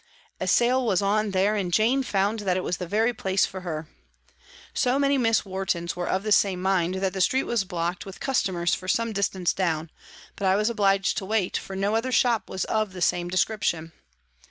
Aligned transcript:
A 0.39 0.47
sale 0.47 0.83
was 0.83 1.03
on 1.03 1.29
there 1.29 1.55
and 1.55 1.71
Jane 1.71 2.01
found 2.01 2.39
that 2.39 2.57
it 2.57 2.63
was 2.63 2.77
the 2.77 2.87
very 2.87 3.13
place 3.13 3.45
for 3.45 3.61
her. 3.61 3.87
So 4.73 4.97
many 4.97 5.15
Miss 5.15 5.45
Wartons 5.45 5.95
were 5.95 6.09
of 6.09 6.23
the 6.23 6.31
same 6.31 6.59
mind 6.59 6.95
that 6.95 7.13
the 7.13 7.21
street 7.21 7.43
was 7.43 7.65
blocked 7.65 8.03
with 8.03 8.19
cus 8.19 8.41
tomers 8.41 8.75
for 8.75 8.87
some 8.87 9.13
distance 9.13 9.53
down; 9.53 9.91
but 10.35 10.47
I 10.47 10.55
was 10.55 10.71
obliged 10.71 11.17
to 11.19 11.25
wait, 11.25 11.55
for 11.55 11.75
no 11.75 11.93
other 11.95 12.11
shop 12.11 12.49
was 12.49 12.63
of 12.65 12.93
the 12.93 13.01
same 13.03 13.29
descrip 13.29 13.61
tion. 13.61 13.91